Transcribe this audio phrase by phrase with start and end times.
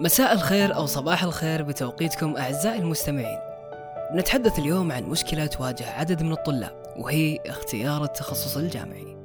[0.00, 3.38] مساء الخير أو صباح الخير بتوقيتكم أعزائي المستمعين.
[4.14, 9.16] نتحدث اليوم عن مشكلة تواجه عدد من الطلاب وهي اختيار التخصص الجامعي.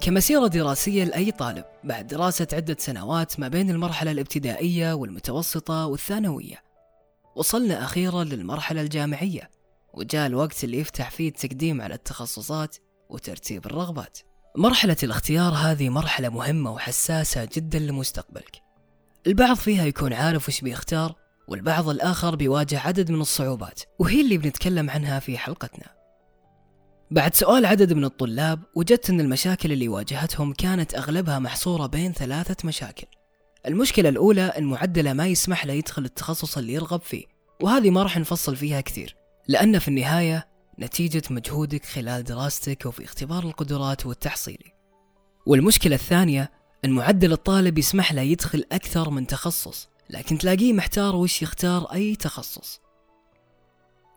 [0.00, 6.62] كمسيرة دراسية لأي طالب بعد دراسة عدة سنوات ما بين المرحلة الابتدائية والمتوسطة والثانوية.
[7.36, 9.50] وصلنا أخيرا للمرحلة الجامعية
[9.94, 12.76] وجاء الوقت اللي يفتح فيه التقديم على التخصصات
[13.08, 14.18] وترتيب الرغبات.
[14.56, 18.62] مرحلة الاختيار هذه مرحلة مهمة وحساسة جدا لمستقبلك.
[19.26, 21.14] البعض فيها يكون عارف وش بيختار
[21.48, 25.86] والبعض الآخر بيواجه عدد من الصعوبات وهي اللي بنتكلم عنها في حلقتنا.
[27.10, 32.56] بعد سؤال عدد من الطلاب وجدت أن المشاكل اللي واجهتهم كانت أغلبها محصورة بين ثلاثة
[32.68, 33.06] مشاكل.
[33.66, 37.24] المشكلة الأولى أن معدله ما يسمح له يدخل التخصص اللي يرغب فيه
[37.62, 39.16] وهذه ما راح نفصل فيها كثير
[39.48, 40.49] لأن في النهاية
[40.80, 44.72] نتيجة مجهودك خلال دراستك وفي اختبار القدرات والتحصيلي
[45.46, 46.50] والمشكلة الثانية
[46.84, 52.16] أن معدل الطالب يسمح له يدخل أكثر من تخصص لكن تلاقيه محتار وش يختار أي
[52.16, 52.80] تخصص.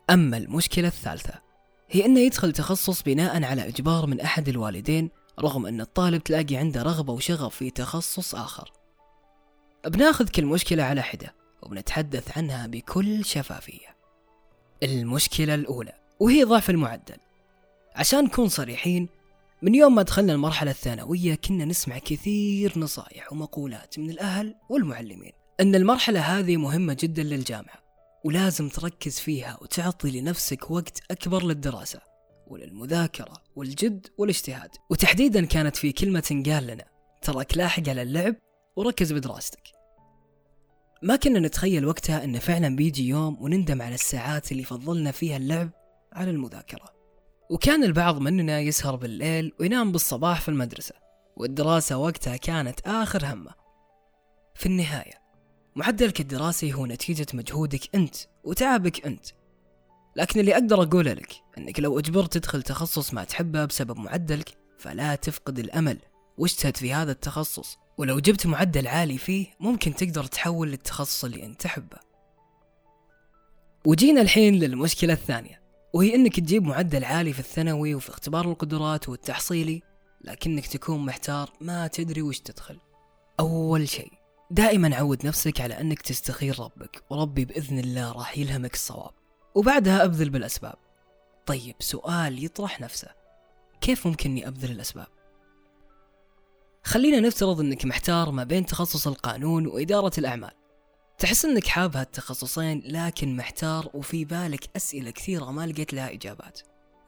[0.09, 1.33] أما المشكلة الثالثة
[1.89, 5.09] هي أنه يدخل تخصص بناء على إجبار من أحد الوالدين
[5.39, 8.71] رغم أن الطالب تلاقي عنده رغبة وشغف في تخصص آخر.
[9.85, 13.95] بناخذ كل مشكلة على حدة وبنتحدث عنها بكل شفافية.
[14.83, 17.17] المشكلة الأولى وهي ضعف المعدل.
[17.95, 19.09] عشان نكون صريحين
[19.61, 25.75] من يوم ما دخلنا المرحلة الثانوية كنا نسمع كثير نصائح ومقولات من الأهل والمعلمين أن
[25.75, 27.83] المرحلة هذه مهمة جدا للجامعة
[28.25, 31.99] ولازم تركز فيها وتعطي لنفسك وقت أكبر للدراسة
[32.47, 34.69] وللمذاكرة والجد والاجتهاد.
[34.89, 36.85] وتحديدا كانت في كلمة قال لنا
[37.21, 38.35] ترك لاحق على اللعب
[38.75, 39.63] وركز بدراستك.
[41.01, 45.82] ما كنا نتخيل وقتها أنه فعلا بيجي يوم ونندم على الساعات اللي فضلنا فيها اللعب
[46.15, 46.93] على المذاكرة.
[47.49, 50.95] وكان البعض مننا يسهر بالليل وينام بالصباح في المدرسة
[51.37, 53.51] والدراسة وقتها كانت آخر همه.
[54.55, 55.13] في النهاية
[55.75, 59.25] معدلك الدراسي هو نتيجة مجهودك أنت وتعبك أنت.
[60.15, 65.15] لكن اللي أقدر أقوله لك أنك لو أجبرت تدخل تخصص ما تحبه بسبب معدلك فلا
[65.15, 65.97] تفقد الأمل.
[66.37, 67.77] واجتهد في هذا التخصص.
[67.97, 71.97] ولو جبت معدل عالي فيه ممكن تقدر تحول للتخصص اللي أنت تحبه.
[73.85, 75.62] وجينا الحين للمشكلة الثانية.
[75.93, 79.81] وهي إنك تجيب معدل عالي في الثانوي وفي اختبار القدرات والتحصيلي
[80.21, 82.79] لكنك تكون محتار ما تدري وش تدخل.
[83.39, 84.11] أول شيء
[84.51, 89.11] دائما عود نفسك على إنك تستخير ربك وربي بإذن الله راح يلهمك الصواب.
[89.55, 90.75] وبعدها أبذل بالأسباب.
[91.45, 93.09] طيب سؤال يطرح نفسه.
[93.81, 95.07] كيف ممكن إني أبذل الأسباب؟
[96.83, 100.51] خلينا نفترض إنك محتار ما بين تخصص القانون وإدارة الأعمال.
[101.23, 106.59] تحس إنك حاب هالتخصصين لكن محتار وفي بالك أسئلة كثيرة ما لقيت لها إجابات.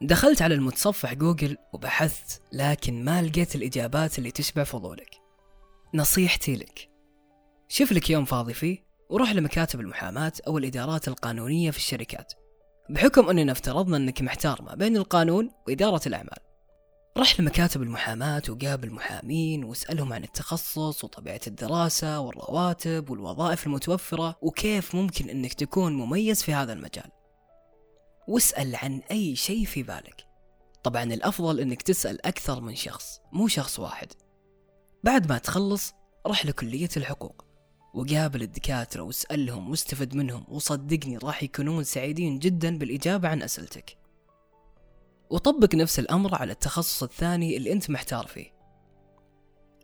[0.02, 5.10] دخلت على المتصفح جوجل وبحثت لكن ما لقيت الإجابات اللي تشبع فضولك.
[5.94, 6.88] نصيحتي لك
[7.68, 8.78] شوف لك يوم فاضي فيه
[9.10, 12.32] وروح لمكاتب المحاماة أو الإدارات القانونية في الشركات.
[12.90, 16.45] بحكم أننا افترضنا أنك محتار ما بين القانون وإدارة الأعمال.
[17.16, 25.30] رح لمكاتب المحاماة وقابل محامين واسألهم عن التخصص وطبيعة الدراسة والرواتب والوظائف المتوفرة وكيف ممكن
[25.30, 27.10] إنك تكون مميز في هذا المجال.
[28.28, 30.26] واسأل عن أي شيء في بالك.
[30.82, 34.12] طبعا الأفضل إنك تسأل أكثر من شخص مو شخص واحد.
[35.04, 35.92] بعد ما تخلص
[36.26, 37.44] رح لكلية الحقوق
[37.94, 44.05] وقابل الدكاترة واسألهم واستفد منهم وصدقني راح يكونون سعيدين جدا بالإجابة عن أسئلتك.
[45.30, 48.56] وطبق نفس الأمر على التخصص الثاني اللي أنت محتار فيه.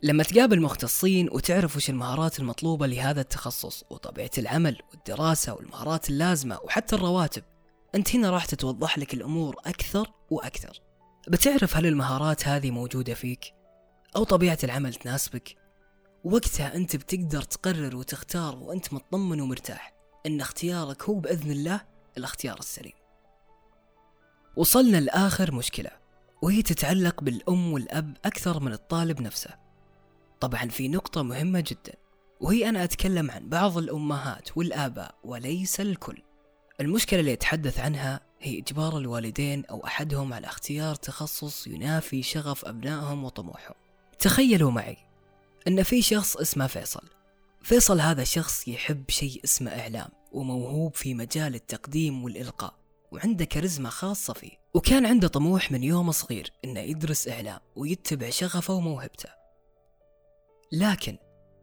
[0.02, 6.96] لما تقابل مختصين وتعرف وش المهارات المطلوبة لهذا التخصص وطبيعة العمل والدراسة والمهارات اللازمة وحتى
[6.96, 7.42] الرواتب
[7.94, 10.80] أنت هنا راح تتوضح لك الأمور أكثر وأكثر.
[11.28, 13.54] بتعرف هل المهارات هذه موجودة فيك
[14.16, 15.56] أو طبيعة العمل تناسبك؟
[16.24, 19.94] وقتها أنت بتقدر تقرر وتختار وأنت مطمن ومرتاح
[20.26, 21.80] أن اختيارك هو بإذن الله
[22.18, 23.01] الاختيار السليم.
[24.56, 25.90] وصلنا لآخر مشكلة
[26.42, 29.50] وهي تتعلق بالأم والأب أكثر من الطالب نفسه.
[30.40, 31.94] طبعا في نقطة مهمة جدا
[32.40, 36.22] وهي أنا أتكلم عن بعض الأمهات والآباء وليس الكل.
[36.80, 43.24] المشكلة اللي أتحدث عنها هي إجبار الوالدين أو أحدهم على اختيار تخصص ينافي شغف أبنائهم
[43.24, 43.74] وطموحهم.
[44.18, 44.96] تخيلوا معي
[45.68, 47.08] أن في شخص اسمه فيصل.
[47.62, 52.81] فيصل هذا شخص يحب شيء اسمه إعلام وموهوب في مجال التقديم والإلقاء.
[53.12, 54.50] وعنده كاريزما خاصة فيه.
[54.74, 59.28] وكان عنده طموح من يوم صغير إنه يدرس إعلام ويتبع شغفه وموهبته.
[60.72, 61.18] لكن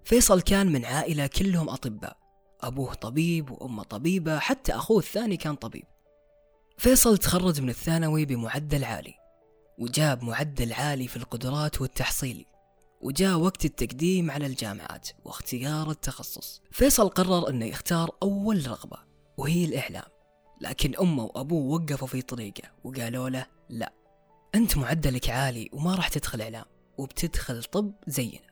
[0.06, 2.18] فيصل كان من عائلة كلهم أطباء.
[2.62, 5.86] أبوه طبيب وأمه طبيبة حتى أخوه الثاني كان طبيب.
[6.78, 9.14] فيصل تخرج من الثانوي بمعدل عالي
[9.78, 12.46] وجاب معدل عالي في القدرات والتحصيلي
[13.02, 16.62] وجاء وقت التقديم على الجامعات واختيار التخصص.
[16.72, 18.98] فيصل قرر أنه يختار أول رغبة
[19.38, 20.19] وهي الإعلام.
[20.62, 23.94] لكن أمه وأبوه وقفوا في طريقه وقالوا له لا
[24.56, 26.66] أنت معدلك عالي وما راح تدخل إعلام
[26.98, 28.50] وبتدخل طب زينا.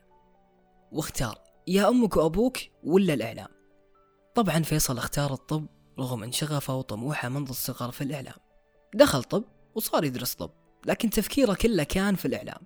[0.92, 3.48] واختار يا أمك وأبوك ولا الإعلام؟
[4.34, 5.66] طبعا فيصل اختار الطب
[5.98, 8.34] رغم ان شغفه وطموحه منذ الصغر في الإعلام.
[8.94, 9.44] دخل طب
[9.74, 10.50] وصار يدرس طب
[10.86, 12.60] لكن تفكيره كله كان في الإعلام.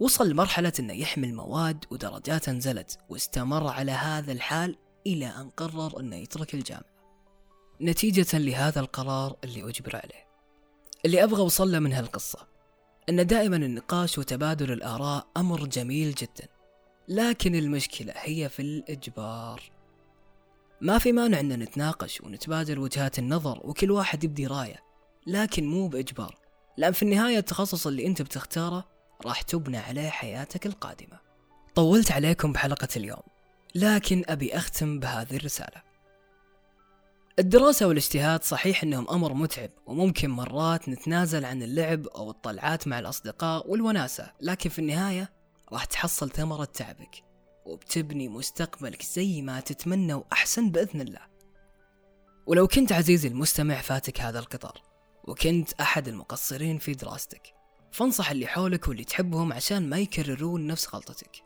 [0.00, 4.76] وصل لمرحلة أنه يحمل مواد ودرجاته نزلت واستمر على هذا الحال
[5.06, 6.93] إلى أن قرر أنه يترك الجامعة.
[7.80, 10.24] نتيجة لهذا القرار اللي أجبر عليه.
[11.04, 12.38] اللي أبغى أوصل له من هالقصة
[13.08, 16.48] أن دائما النقاش وتبادل الآراء أمر جميل جدا
[17.08, 19.62] لكن المشكلة هي في الإجبار.
[20.80, 24.82] ما في مانع أن نتناقش ونتبادل وجهات النظر وكل واحد يبدي رأية
[25.26, 26.38] لكن مو بإجبار
[26.76, 28.84] لأن في النهاية التخصص اللي أنت بتختاره
[29.26, 31.18] راح تبنى عليه حياتك القادمة.
[31.74, 33.22] طولت عليكم بحلقة اليوم
[33.74, 35.93] لكن أبي أختم بهذه الرسالة.
[37.38, 43.70] الدراسة والاجتهاد صحيح أنهم أمر متعب وممكن مرات نتنازل عن اللعب أو الطلعات مع الأصدقاء
[43.70, 45.32] والوناسة لكن في النهاية
[45.72, 47.22] راح تحصل ثمرة تعبك
[47.66, 51.20] وبتبني مستقبلك زي ما تتمنى وأحسن بإذن الله.
[52.46, 54.82] ولو كنت عزيزي المستمع فاتك هذا القطار
[55.24, 57.54] وكنت أحد المقصرين في دراستك
[57.92, 61.42] فانصح اللي حولك واللي تحبهم عشان ما يكررون نفس غلطتك.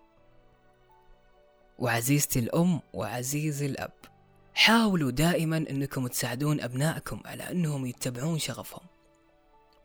[1.79, 4.18] وعزيزتي الأم وعزيزي الأب.
[4.59, 8.87] حاولوا دائما أنكم تساعدون أبنائكم على أنهم يتبعون شغفهم.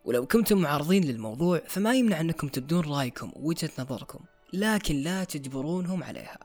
[0.06, 4.20] ولو كنتم معارضين للموضوع فما يمنع أنكم تبدون رأيكم ووجهة نظركم
[4.54, 6.38] لكن لا تجبرونهم عليها.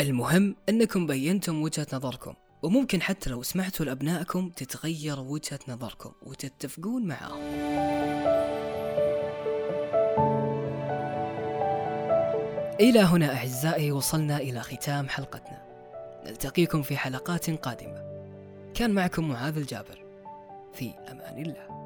[0.00, 7.42] المهم أنكم بينتم وجهة نظركم وممكن حتى لو سمحتوا لأبنائكم تتغير وجهة نظركم وتتفقون معاهم.
[12.80, 15.69] إلى هنا أعزائي وصلنا إلى ختام حلقتنا.
[16.26, 18.02] نلتقيكم في حلقات قادمة.
[18.74, 20.04] كان معكم معاذ الجابر.
[20.72, 21.79] في أمان الله.